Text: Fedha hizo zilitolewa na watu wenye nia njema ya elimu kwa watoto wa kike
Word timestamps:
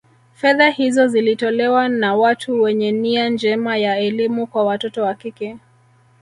Fedha 0.33 0.69
hizo 0.69 1.07
zilitolewa 1.07 1.89
na 1.89 2.15
watu 2.15 2.61
wenye 2.61 2.91
nia 2.91 3.29
njema 3.29 3.77
ya 3.77 3.97
elimu 3.99 4.47
kwa 4.47 4.63
watoto 4.63 5.03
wa 5.03 5.13
kike 5.13 5.57